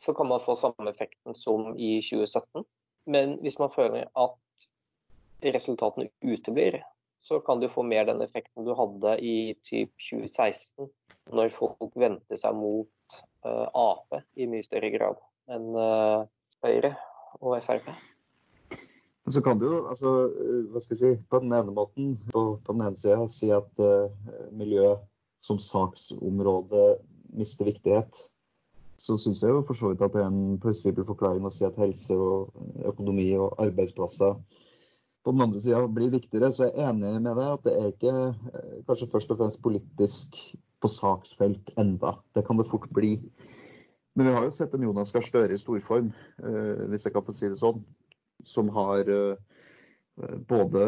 så 0.00 0.14
kan 0.16 0.28
man 0.28 0.40
få 0.40 0.54
samme 0.56 0.90
effekten 0.90 1.34
som 1.36 1.74
i 1.76 1.98
2017. 2.02 2.64
Men 3.06 3.36
hvis 3.44 3.58
man 3.60 3.72
føler 3.74 4.08
at 4.16 4.68
resultatene 5.44 6.10
uteblir, 6.24 6.80
så 7.20 7.40
kan 7.44 7.60
du 7.60 7.68
få 7.68 7.82
mer 7.82 8.06
den 8.08 8.22
effekten 8.24 8.64
du 8.64 8.72
hadde 8.76 9.18
i 9.20 9.54
typ 9.62 9.92
2016, 10.00 10.88
når 11.36 11.52
folk 11.52 11.92
vendte 12.00 12.38
seg 12.40 12.56
mot 12.56 13.18
uh, 13.44 13.68
Ap 13.76 14.16
i 14.40 14.48
mye 14.48 14.64
større 14.64 14.88
grad 14.94 15.20
enn 15.52 15.68
uh, 15.76 16.24
Høyre 16.64 16.94
og 17.40 17.60
Frp. 17.64 17.92
Så 19.30 19.42
kan 19.44 19.60
du 19.60 19.66
jo, 19.68 19.82
altså, 19.92 20.10
eh, 20.32 20.62
hva 20.72 20.80
skal 20.82 20.96
jeg 20.96 21.00
si, 21.00 21.24
på 21.30 21.38
den 21.44 21.52
ene 21.54 21.74
måten 21.76 22.14
på, 22.32 22.40
på 22.64 22.74
den 22.74 22.86
ene 22.88 22.98
sida 22.98 23.28
si 23.30 23.50
at 23.54 23.84
uh, 23.84 24.08
miljø 24.56 24.96
som 25.40 25.60
saksområde 25.62 26.98
mister 27.36 27.68
viktighet. 27.68 28.30
så 29.00 29.16
syns 29.16 29.40
jeg 29.40 29.48
jo 29.48 29.62
for 29.64 29.72
så 29.72 29.90
vidt 29.90 30.02
at 30.04 30.12
det 30.12 30.20
er 30.20 30.26
en 30.28 30.58
plausibel 30.60 31.06
forklaring 31.08 31.46
å 31.48 31.50
si 31.54 31.64
at 31.64 31.78
helse 31.80 32.12
og 32.12 32.50
økonomi 32.84 33.30
og 33.40 33.54
arbeidsplasser 33.64 34.34
på 35.24 35.32
den 35.32 35.44
andre 35.44 35.60
sida 35.64 35.86
blir 35.88 36.12
viktigere. 36.12 36.50
Så 36.52 36.66
jeg 36.66 36.74
er 36.76 36.90
enig 36.90 37.14
med 37.24 37.38
deg 37.38 37.46
at 37.54 37.64
det 37.64 37.76
er 37.78 37.94
ikke 37.94 38.12
eh, 38.12 38.74
kanskje 38.88 39.08
først 39.14 39.32
og 39.32 39.40
fremst 39.40 39.62
politisk 39.64 40.36
på 40.84 40.90
saksfelt 40.92 41.72
enda. 41.80 42.18
Det 42.36 42.44
kan 42.44 42.60
det 42.60 42.68
fort 42.68 42.88
bli. 42.92 43.14
Men 44.16 44.28
vi 44.28 44.36
har 44.36 44.44
jo 44.44 44.52
sett 44.52 44.76
en 44.76 44.84
Jonas 44.84 45.12
Gahr 45.16 45.24
Støre 45.24 45.56
i 45.56 45.60
storform, 45.60 46.12
eh, 46.44 46.84
hvis 46.92 47.08
jeg 47.08 47.16
kan 47.16 47.24
få 47.24 47.36
si 47.36 47.48
det 47.48 47.60
sånn, 47.60 47.80
som 48.44 48.68
har 48.76 49.08
både 50.48 50.86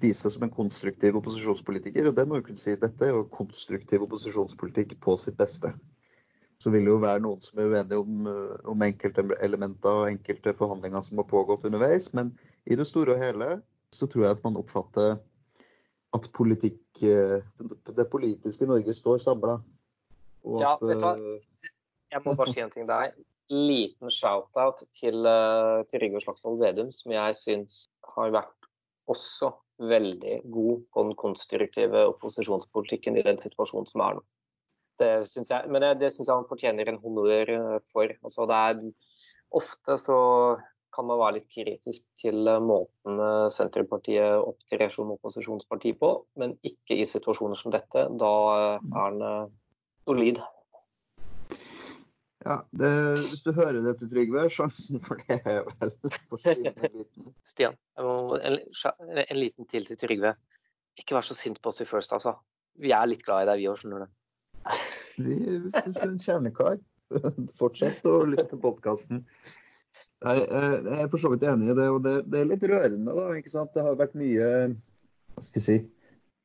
vise 0.00 0.22
seg 0.22 0.34
som 0.34 0.44
en 0.46 0.52
konstruktiv 0.54 1.18
opposisjonspolitiker, 1.20 2.10
og 2.10 2.16
det 2.18 2.26
må 2.28 2.40
jo 2.40 2.46
kunne 2.48 2.60
si, 2.60 2.76
dette 2.78 3.06
er 3.06 3.14
jo 3.14 3.24
konstruktiv 3.32 4.04
opposisjonspolitikk 4.06 4.96
på 5.02 5.16
sitt 5.20 5.38
beste. 5.40 5.72
Så 6.60 6.72
vil 6.72 6.84
det 6.84 6.92
jo 6.92 7.00
være 7.00 7.22
noen 7.24 7.40
som 7.40 7.60
er 7.60 7.72
uenige 7.72 7.98
om, 8.02 8.28
om 8.68 8.84
enkelte 8.84 9.24
elementer 9.40 10.02
og 10.02 10.10
enkelte 10.10 10.52
forhandlinger 10.58 11.06
som 11.06 11.22
har 11.22 11.28
pågått 11.30 11.64
underveis, 11.68 12.10
men 12.16 12.34
i 12.68 12.76
det 12.76 12.86
store 12.88 13.16
og 13.16 13.22
hele 13.22 13.50
så 13.94 14.06
tror 14.06 14.26
jeg 14.26 14.36
at 14.36 14.44
man 14.44 14.58
oppfatter 14.60 15.18
at 16.14 16.26
politikk, 16.34 16.82
det 17.00 18.06
politiske 18.10 18.66
Norge 18.66 18.94
står 18.94 19.22
samla. 19.22 19.60
Ja, 20.60 20.74
vet 20.82 21.00
du 21.00 21.04
hva? 21.06 21.14
Eh, 21.16 21.70
jeg 22.10 22.24
må 22.24 22.34
bare 22.38 22.52
si 22.52 22.62
en 22.62 22.72
ting 22.72 22.88
der. 22.88 23.12
Liten 23.50 24.10
shout-out 24.14 24.82
til 24.94 25.26
Trygve 25.90 26.22
Slagsvold 26.22 26.60
Vedum, 26.62 26.90
som 26.94 27.14
jeg 27.14 27.38
syns 27.38 27.80
har 28.16 28.34
vært 28.34 28.70
også 29.10 29.52
veldig 29.80 30.40
god 30.52 30.82
på 30.92 31.04
den 31.06 31.16
konstruktive 31.18 32.04
opposisjonspolitikken 32.12 33.16
i 33.16 33.24
den 33.26 33.40
situasjonen 33.40 33.88
som 33.88 34.04
er 34.04 34.18
nå. 34.18 34.24
Det 35.00 35.12
synes 35.30 35.48
jeg, 35.48 35.70
men 35.72 35.86
det, 35.96 36.10
syns 36.12 36.28
jeg 36.28 36.36
han 36.36 36.48
fortjener 36.48 36.90
en 36.90 37.00
honnør 37.00 37.54
eh, 37.54 37.78
for. 37.92 38.12
Altså, 38.20 38.44
det 38.50 38.58
er, 38.68 38.82
ofte 39.56 39.96
så 40.00 40.18
kan 40.92 41.06
man 41.06 41.20
være 41.22 41.38
litt 41.38 41.48
kritisk 41.54 42.04
til 42.20 42.44
eh, 42.50 42.60
måten 42.60 43.22
eh, 43.24 43.46
Senterpartiet 43.54 44.44
opptrer 44.44 44.92
som 44.92 45.14
opposisjonsparti 45.16 45.94
på, 46.02 46.12
men 46.42 46.58
ikke 46.66 47.00
i 47.00 47.08
situasjoner 47.08 47.56
som 47.56 47.72
dette. 47.72 48.04
Da 48.20 48.32
er 48.58 48.84
han 48.98 49.24
solid. 50.04 50.42
Ja, 52.44 52.56
det, 52.72 52.90
Hvis 53.28 53.42
du 53.44 53.52
hører 53.52 53.82
dette, 53.84 54.08
Trygve, 54.08 54.46
sjansen 54.52 55.00
for 55.04 55.20
det 55.28 55.40
er 55.44 55.66
vel 55.66 55.92
liten. 56.06 57.34
Stian, 57.50 57.76
må, 58.00 58.38
en, 58.40 58.56
en, 59.26 59.36
liten 59.36 59.68
til 59.68 59.84
til 59.88 59.98
Trygve. 60.00 60.32
Ikke 61.00 61.18
vær 61.18 61.26
så 61.26 61.36
sint 61.36 61.60
på 61.60 61.72
oss 61.72 61.82
i 61.84 61.88
First, 61.88 62.14
altså. 62.16 62.38
Vi 62.80 62.94
er 62.96 63.10
litt 63.10 63.26
glad 63.26 63.44
i 63.44 63.50
deg, 63.50 63.60
vi 63.60 63.68
òg, 63.68 63.76
skjønner 63.80 64.06
du. 64.06 64.16
Vi 65.20 65.36
syns 65.74 65.98
du 65.98 66.00
er 66.00 66.08
en 66.08 66.22
kjernekar. 66.22 66.78
Fortsett 67.60 68.06
å 68.08 68.22
lytte 68.24 68.54
til 68.54 68.62
podkasten. 68.62 69.24
Jeg, 70.20 70.44
jeg 70.46 70.96
er 70.96 71.10
for 71.12 71.20
så 71.20 71.30
vidt 71.32 71.44
enig 71.48 71.72
i 71.72 71.76
det, 71.76 71.88
og 71.92 72.00
det, 72.04 72.14
det, 72.30 72.40
er 72.40 72.48
litt 72.48 72.64
rørende. 72.70 73.12
da, 73.16 73.26
ikke 73.36 73.52
sant? 73.52 73.72
Det 73.76 73.84
har 73.84 74.00
vært 74.00 74.16
mye 74.20 74.48
hva 75.34 75.44
skal 75.44 75.60
jeg 75.60 75.66
si, 75.66 75.78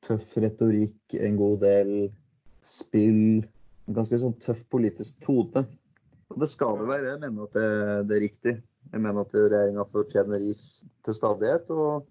tøff 0.06 0.36
retorikk, 0.44 1.16
en 1.20 1.40
god 1.40 1.64
del 1.64 1.92
spill. 2.66 3.46
En 3.86 3.98
ganske 3.98 4.20
sånn 4.20 4.36
tøff 4.44 4.64
politisk 4.74 5.20
tone. 5.24 5.66
Det 6.40 6.50
skal 6.52 6.80
det 6.82 6.90
være. 6.90 7.14
Jeg 7.14 7.22
mener 7.24 7.48
at 7.48 7.56
det, 7.56 7.70
det 8.10 8.18
er 8.18 8.26
riktig. 8.26 8.56
Jeg 8.92 9.02
mener 9.02 9.26
at 9.26 9.36
regjeringa 9.36 9.86
fortjener 9.92 10.44
ris 10.44 10.68
til 11.06 11.18
stadighet. 11.18 11.72
Og, 11.72 12.06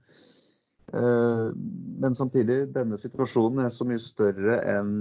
eh, 0.95 1.47
men 2.05 2.19
samtidig, 2.19 2.75
denne 2.75 2.99
situasjonen 3.01 3.65
er 3.65 3.73
så 3.75 3.87
mye 3.89 4.03
større 4.03 4.59
enn 4.75 4.93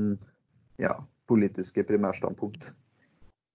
ja, 0.82 0.96
politiske 1.30 1.86
primærstandpunkt. 1.88 2.72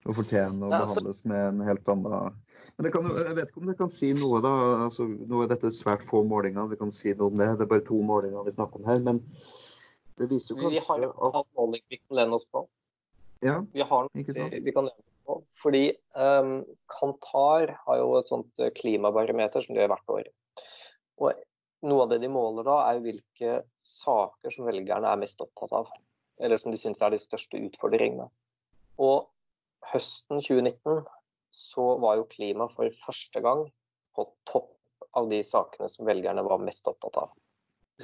Og 0.07 0.15
fortjener 0.15 0.67
å 0.67 0.71
altså- 0.71 0.95
behandles 0.95 1.25
med 1.25 1.47
en 1.47 1.65
helt 1.67 1.89
annen 1.91 2.37
men 2.79 2.91
kan, 2.91 3.07
Jeg 3.11 3.35
vet 3.35 3.49
ikke 3.49 3.59
om 3.59 3.67
det 3.67 3.77
kan 3.77 3.89
si 3.91 4.13
noe, 4.15 4.39
da. 4.39 4.51
Altså, 4.85 5.03
nå 5.03 5.41
er 5.43 5.49
dette 5.51 5.71
svært 5.75 6.03
få 6.07 6.21
målinger, 6.23 6.69
vi 6.71 6.77
kan 6.79 6.93
si 6.95 7.11
noe 7.11 7.27
om 7.27 7.39
det. 7.39 7.49
Det 7.59 7.65
er 7.65 7.71
bare 7.73 7.83
to 7.83 7.99
målinger 8.07 8.45
vi 8.45 8.55
snakker 8.55 8.79
om 8.79 8.87
her. 8.87 9.01
Men 9.03 9.19
det 10.19 10.29
viser 10.31 10.55
jo 10.55 10.61
kanskje 10.61 10.79
at 10.79 10.87
Vi 10.87 11.09
har 11.09 11.41
en 11.43 11.49
måling 11.59 11.83
vi 11.91 11.99
kan 11.99 12.21
lene 12.21 12.39
oss 12.39 12.47
på. 12.47 12.63
Ja, 13.43 13.59
vi 13.75 13.83
har, 13.83 14.07
ikke 14.15 14.35
sant? 14.35 14.55
Vi, 14.55 14.63
vi 14.63 14.75
kan 14.75 14.87
lene 14.87 15.08
fordi 15.61 15.83
um, 16.15 16.59
Kantar 16.91 17.75
har 17.85 17.99
jo 17.99 18.11
et 18.19 18.29
sånt 18.31 18.61
eh, 18.61 18.71
klimabarometer 18.75 19.63
som 19.63 19.75
de 19.75 19.83
gjør 19.83 19.91
hvert 19.93 20.13
år. 20.15 20.29
Og 21.19 21.41
noe 21.89 22.05
av 22.05 22.13
det 22.13 22.21
de 22.23 22.31
måler 22.31 22.67
da, 22.67 22.77
er 22.89 23.03
hvilke 23.03 23.59
saker 23.85 24.53
som 24.53 24.67
velgerne 24.67 25.11
er 25.11 25.21
mest 25.21 25.41
opptatt 25.43 25.75
av. 25.81 25.91
Eller 26.39 26.59
som 26.61 26.73
de 26.73 26.79
syns 26.79 27.01
er 27.03 27.13
de 27.13 27.21
største 27.21 27.59
utfordringene. 27.69 28.29
Og 28.99 29.29
høsten 29.91 30.41
2019 30.41 31.05
så 31.55 31.85
var 32.03 32.19
jo 32.19 32.29
klima 32.31 32.69
for 32.71 32.91
første 33.05 33.41
gang 33.43 33.65
på 34.15 34.25
topp 34.49 34.75
av 35.17 35.29
de 35.31 35.39
sakene 35.45 35.89
som 35.89 36.07
velgerne 36.07 36.43
var 36.45 36.61
mest 36.61 36.87
opptatt 36.89 37.23
av. 37.23 37.31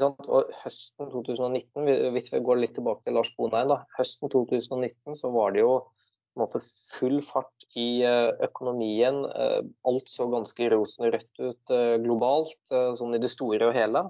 Og 0.03 0.49
høsten 0.63 1.11
2019, 1.13 2.11
hvis 2.15 2.31
vi 2.33 2.41
går 2.43 2.59
litt 2.59 2.73
tilbake 2.75 3.05
til 3.05 3.15
Lars 3.15 3.31
Bonheim, 3.37 3.69
da, 3.71 3.83
høsten 3.95 4.31
2019 4.31 5.15
så 5.19 5.31
var 5.31 5.55
det 5.55 5.63
jo 5.63 5.77
måte, 6.39 6.61
full 6.95 7.21
fart 7.25 7.65
i 7.79 8.03
eh, 8.05 8.31
økonomien. 8.45 9.23
Eh, 9.25 9.61
alt 9.87 10.11
så 10.11 10.27
ganske 10.31 10.69
rosenrødt 10.73 11.41
ut 11.41 11.73
eh, 11.73 11.95
globalt, 12.03 12.57
sånn 12.69 13.15
i 13.15 13.21
det 13.21 13.31
store 13.33 13.69
og 13.69 13.75
hele. 13.77 14.05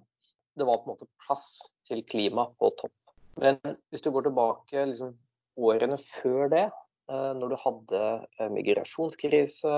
Det 0.55 0.67
var 0.67 0.81
på 0.81 0.89
en 0.89 0.95
måte 0.95 1.09
plass 1.25 1.49
til 1.87 2.03
klima 2.09 2.47
på 2.59 2.71
topp. 2.79 2.95
Men 3.41 3.59
hvis 3.91 4.05
du 4.05 4.11
går 4.15 4.29
tilbake 4.29 4.85
liksom, 4.91 5.15
årene 5.59 5.99
før 5.99 6.47
det, 6.51 6.65
når 7.05 7.51
du 7.51 7.55
hadde 7.61 7.99
migrasjonskrise, 8.55 9.73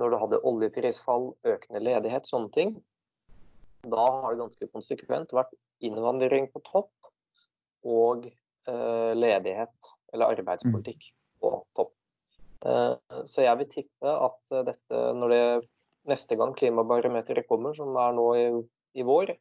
når 0.00 0.10
du 0.10 0.16
hadde 0.18 0.40
oljeprisfall, 0.48 1.28
økende 1.46 1.82
ledighet, 1.84 2.26
sånne 2.26 2.50
ting, 2.56 2.72
da 3.84 4.08
har 4.08 4.32
det 4.32 4.40
ganske 4.40 4.70
konsekvent 4.72 5.36
vært 5.36 5.52
innvandring 5.84 6.48
på 6.50 6.64
topp 6.66 7.12
og 7.86 8.26
ledighet 8.66 9.92
eller 10.16 10.34
arbeidspolitikk 10.40 11.12
på 11.40 11.54
topp. 11.76 11.94
Eh, 12.66 12.94
så 13.24 13.44
jeg 13.44 13.58
vil 13.60 13.70
tippe 13.70 14.16
at 14.26 14.52
eh, 14.52 14.64
dette, 14.68 15.04
når 15.16 15.32
det 15.32 15.44
neste 16.10 16.36
gang 16.40 16.52
klimabarometeret 16.56 17.48
kommer, 17.48 17.76
som 17.76 17.96
er 18.00 18.16
nå 18.16 18.26
i, 18.36 18.44
i 19.00 19.06
vår, 19.06 19.32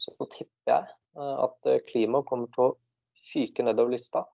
så 0.00 0.12
tipper 0.24 0.72
jeg 0.72 0.88
eh, 1.18 1.36
at 1.46 1.70
klima 1.90 2.22
kommer 2.26 2.52
til 2.54 2.70
å 2.70 2.74
fyke 3.26 3.64
nedover 3.64 3.96
lista 3.96 4.24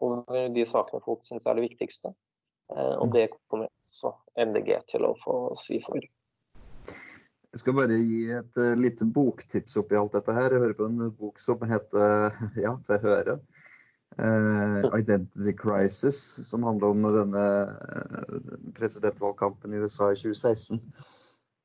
over 0.00 0.48
de 0.52 0.64
sakene 0.64 1.02
folk 1.04 1.26
syns 1.26 1.44
er 1.44 1.58
det 1.58 1.66
viktigste. 1.68 2.14
Og 2.70 3.10
det 3.12 3.26
kommer 3.50 3.66
også 3.66 4.14
MDG 4.38 4.68
til 4.88 5.04
å 5.04 5.10
få 5.20 5.34
svi 5.58 5.80
for. 5.84 5.98
Jeg 7.50 7.60
skal 7.60 7.74
bare 7.76 7.98
gi 7.98 8.20
et 8.32 8.60
lite 8.78 9.04
boktips 9.10 9.74
oppi 9.82 9.98
alt 9.98 10.14
dette 10.14 10.32
her. 10.32 10.54
Jeg 10.54 10.62
hører 10.62 10.76
på 10.78 10.86
en 10.86 11.10
bok 11.18 11.42
som 11.42 11.60
heter 11.68 12.32
Ja, 12.64 12.76
får 12.86 12.96
jeg 12.96 13.04
høre? 13.04 13.36
Uh, 14.18 14.98
Identity 14.98 15.52
Crisis, 15.56 16.48
som 16.48 16.62
handler 16.66 16.90
om 16.90 17.06
denne 17.14 17.44
uh, 17.70 18.40
presidentvalgkampen 18.74 19.72
i 19.74 19.80
USA 19.80 20.10
i 20.12 20.18
2016. 20.18 20.80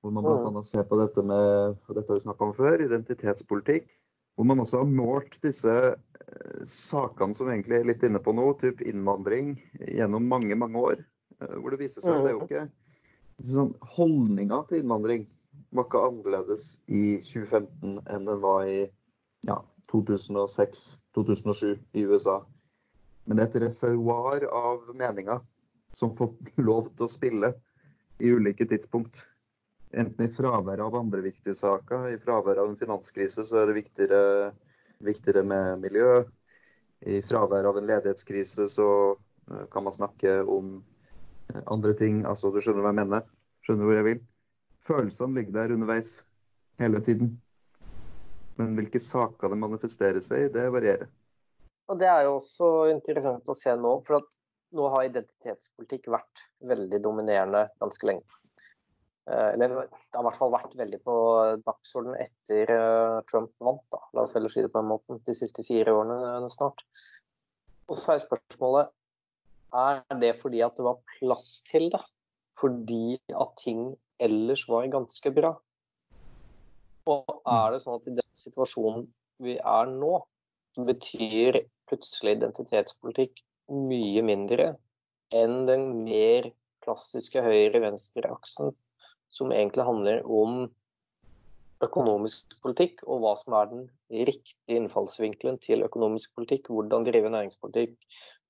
Hvor 0.02 0.14
man 0.14 0.24
bl.a. 0.24 0.52
Mm. 0.54 0.64
ser 0.64 0.86
på 0.86 1.00
dette 1.02 1.24
med 1.26 1.74
og 1.74 1.98
dette 1.98 2.06
har 2.12 2.20
vi 2.20 2.26
snakka 2.28 2.46
om 2.46 2.54
før, 2.56 2.78
identitetspolitikk. 2.86 3.90
Hvor 4.36 4.48
man 4.48 4.62
også 4.62 4.84
har 4.84 4.94
målt 4.94 5.40
disse 5.44 5.76
uh, 5.96 6.64
sakene 6.70 7.36
som 7.36 7.50
egentlig 7.50 7.80
er 7.80 7.90
litt 7.90 8.06
inne 8.06 8.22
på 8.22 8.36
nå, 8.38 8.52
type 8.62 8.86
innvandring, 8.86 9.56
gjennom 9.82 10.30
mange, 10.30 10.56
mange 10.56 10.90
år. 10.94 11.06
hvor 11.36 11.74
det 11.74 11.82
viser 11.82 12.00
seg 12.00 12.14
at 12.14 12.22
det 12.24 12.30
er 12.30 12.38
jo 12.38 12.44
mm. 12.46 12.48
ikke 12.48 13.50
sånn, 13.52 13.74
Holdninga 13.98 14.62
til 14.70 14.80
innvandring 14.80 15.26
var 15.76 15.88
ikke 15.90 16.04
annerledes 16.08 16.68
i 16.88 17.18
2015 17.26 17.98
enn 18.06 18.30
den 18.30 18.40
var 18.44 18.70
i 18.70 18.86
ja, 19.48 19.58
2006-2007 21.16 21.78
i 21.94 22.06
USA. 22.06 22.40
Men 23.26 23.38
det 23.38 23.46
er 23.46 23.50
et 23.50 23.62
reservoar 23.66 24.46
av 24.52 24.92
meninger 24.98 25.40
som 25.96 26.14
får 26.18 26.36
lov 26.70 26.92
til 26.94 27.08
å 27.08 27.12
spille 27.12 27.54
i 28.20 28.32
ulike 28.32 28.68
tidspunkt. 28.70 29.24
Enten 29.96 30.26
i 30.26 30.34
fravær 30.34 30.82
av 30.84 30.98
andre 31.00 31.22
viktige 31.24 31.56
saker, 31.56 32.10
i 32.12 32.20
fravær 32.20 32.60
av 32.60 32.72
en 32.72 32.80
finanskrise, 32.80 33.46
så 33.48 33.62
er 33.62 33.70
det 33.70 33.78
viktigere, 33.80 34.52
viktigere 35.04 35.46
med 35.48 35.86
miljø. 35.86 36.26
I 37.06 37.22
fravær 37.24 37.70
av 37.70 37.80
en 37.80 37.88
ledighetskrise 37.88 38.68
så 38.72 38.90
eh, 39.14 39.66
kan 39.72 39.86
man 39.86 39.96
snakke 39.96 40.42
om 40.52 40.78
eh, 41.54 41.62
andre 41.72 41.94
ting. 41.96 42.24
Altså, 42.28 42.52
du 42.52 42.60
skjønner 42.64 42.84
hva 42.84 42.92
jeg 42.92 43.02
mener? 43.04 43.28
Skjønner 43.66 43.88
hvor 43.88 44.00
jeg 44.00 44.08
vil? 44.10 44.24
Følelsene 44.86 45.40
ligger 45.40 45.60
der 45.60 45.76
underveis 45.76 46.18
hele 46.82 47.02
tiden. 47.04 47.36
Men 48.60 48.76
hvilke 48.78 49.02
saker 49.04 49.52
det 49.52 49.60
manifesterer 49.60 50.24
seg 50.24 50.46
i, 50.46 50.54
det 50.54 50.70
varierer. 50.74 51.10
Og 51.92 52.00
Det 52.02 52.08
er 52.10 52.26
jo 52.26 52.38
også 52.40 52.70
interessant 52.90 53.50
å 53.52 53.58
se 53.58 53.74
nå, 53.78 54.00
for 54.08 54.22
at 54.22 54.38
nå 54.76 54.88
har 54.94 55.08
identitetspolitikk 55.08 56.10
vært 56.12 56.48
veldig 56.68 57.00
dominerende 57.04 57.68
ganske 57.82 58.10
lenge. 58.10 58.40
Eh, 59.30 59.52
eller 59.54 59.72
det 59.74 60.16
har 60.16 60.22
i 60.22 60.28
hvert 60.28 60.40
fall 60.40 60.54
vært 60.54 60.74
veldig 60.78 61.00
på 61.06 61.16
dagsordenen 61.66 62.22
etter 62.26 62.74
eh, 62.74 63.20
Trump 63.30 63.54
vant, 63.64 63.84
da. 63.94 64.02
la 64.14 64.26
oss 64.26 64.36
heller 64.38 64.54
si 64.54 64.66
det 64.66 64.72
på 64.74 64.82
en 64.82 64.92
måte, 64.92 65.20
de 65.26 65.38
siste 65.38 65.66
fire 65.66 65.94
årene 65.96 66.50
snart. 66.54 66.84
Og 67.90 67.98
så 68.00 68.16
er 68.16 68.26
spørsmålet 68.26 68.94
er 69.76 70.02
det 70.22 70.36
fordi 70.40 70.62
at 70.66 70.78
det 70.78 70.86
var 70.86 71.02
plass 71.18 71.60
til 71.70 71.90
det? 71.94 72.02
Fordi 72.56 73.18
at 73.36 73.56
ting 73.60 73.90
ellers 74.24 74.64
var 74.72 74.88
ganske 74.94 75.32
bra? 75.36 75.56
Og 77.12 77.42
er 77.46 77.74
det 77.74 77.82
sånn 77.84 78.00
at 78.00 78.08
i 78.10 78.16
den 78.18 78.32
situasjonen 78.38 79.08
vi 79.46 79.58
er 79.60 79.92
nå, 79.92 80.14
så 80.76 80.86
betyr 80.88 81.60
plutselig 81.90 82.38
identitetspolitikk 82.40 83.44
mye 83.72 84.24
mindre 84.26 84.72
enn 85.36 85.66
den 85.70 85.86
mer 86.06 86.50
klassiske 86.86 87.42
høyre-venstre-aksen, 87.46 88.74
som 89.34 89.54
egentlig 89.54 89.86
handler 89.88 90.22
om 90.26 90.66
økonomisk 91.84 92.56
politikk 92.64 93.04
og 93.06 93.22
hva 93.24 93.34
som 93.40 93.56
er 93.60 93.70
den 93.72 93.86
riktige 94.30 94.80
innfallsvinkelen 94.80 95.58
til 95.64 95.84
økonomisk 95.86 96.36
politikk. 96.38 96.70
Hvordan 96.72 97.06
drive 97.08 97.32
næringspolitikk, 97.34 97.96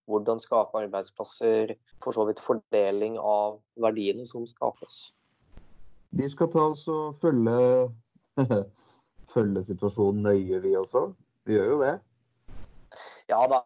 hvordan 0.06 0.40
skape 0.44 0.84
arbeidsplasser, 0.84 1.76
for 2.04 2.16
så 2.16 2.28
vidt 2.30 2.44
fordeling 2.44 3.18
av 3.20 3.60
verdiene 3.82 4.28
som 4.30 4.46
skapes. 4.50 5.10
Vi 6.16 6.28
skal 6.32 6.52
ta 6.54 6.70
oss 6.72 6.86
og 6.92 7.18
følge, 7.24 7.56
følge 9.34 9.64
situasjonen 9.70 10.26
nøye, 10.30 10.60
vi 10.64 10.76
også. 10.80 11.08
Vi 11.46 11.58
gjør 11.58 11.72
jo 11.76 11.80
det. 11.84 11.96
Ja 13.28 13.42
da. 13.50 13.62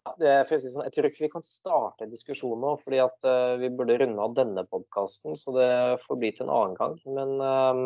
For 0.47 0.57
si 0.57 0.71
sånn, 0.71 0.85
jeg 0.88 0.95
tror 0.95 1.07
ikke 1.09 1.25
vi 1.25 1.31
kan 1.33 1.45
starte 1.45 2.05
en 2.05 2.13
diskusjon 2.13 2.61
nå, 2.63 2.75
fordi 2.81 3.01
at 3.03 3.27
uh, 3.27 3.55
vi 3.61 3.71
burde 3.73 3.97
runde 4.01 4.23
av 4.23 4.35
denne 4.38 4.65
podkasten. 4.69 5.38
Så 5.39 5.53
det 5.57 5.71
får 6.05 6.21
bli 6.21 6.31
til 6.35 6.47
en 6.47 6.53
annen 6.55 6.77
gang. 6.79 6.95
Men 7.17 7.35
uh, 7.43 7.81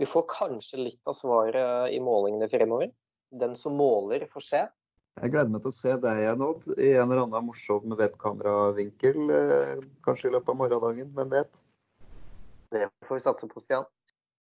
vi 0.00 0.08
får 0.08 0.28
kanskje 0.32 0.84
litt 0.84 1.10
av 1.10 1.16
svaret 1.18 1.94
i 1.94 2.02
målingene 2.04 2.50
fremover. 2.50 2.92
Den 3.40 3.56
som 3.58 3.76
måler, 3.78 4.26
får 4.30 4.46
se. 4.46 4.62
Jeg 5.20 5.32
gleder 5.32 5.50
meg 5.52 5.64
til 5.64 5.72
å 5.72 5.74
se 5.74 5.94
deg 6.00 6.20
igjen, 6.22 6.42
Odd, 6.46 6.68
i 6.78 6.92
en 6.94 7.10
eller 7.10 7.24
annen 7.24 7.48
morsom 7.48 7.96
webkameravinkel. 7.98 9.18
Uh, 9.32 9.88
kanskje 10.06 10.30
i 10.30 10.36
løpet 10.36 10.54
av 10.54 10.60
morgendagen. 10.62 11.10
Hvem 11.16 11.34
vet? 11.34 11.64
Det 12.70 12.86
får 13.08 13.18
vi 13.18 13.24
satse 13.24 13.48
på, 13.50 13.62
Stian. 13.62 13.88